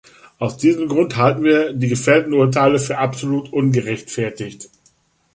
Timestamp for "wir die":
1.43-1.87